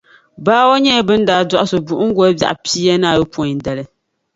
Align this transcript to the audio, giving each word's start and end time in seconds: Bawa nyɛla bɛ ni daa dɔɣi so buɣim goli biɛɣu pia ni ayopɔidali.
Bawa 0.45 0.75
nyɛla 0.81 1.03
bɛ 1.07 1.13
ni 1.17 1.25
daa 1.29 1.43
dɔɣi 1.49 1.65
so 1.71 1.77
buɣim 1.87 2.11
goli 2.17 2.33
biɛɣu 2.39 2.55
pia 2.63 2.93
ni 2.97 3.07
ayopɔidali. 3.09 3.83